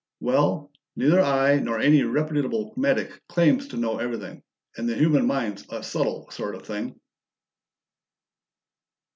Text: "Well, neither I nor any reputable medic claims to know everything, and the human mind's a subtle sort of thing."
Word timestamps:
"Well, 0.19 0.71
neither 0.95 1.21
I 1.21 1.59
nor 1.59 1.79
any 1.79 2.01
reputable 2.01 2.73
medic 2.75 3.21
claims 3.27 3.67
to 3.67 3.77
know 3.77 3.99
everything, 3.99 4.41
and 4.75 4.89
the 4.89 4.95
human 4.95 5.27
mind's 5.27 5.63
a 5.69 5.83
subtle 5.83 6.27
sort 6.31 6.55
of 6.55 6.63
thing." 6.65 6.99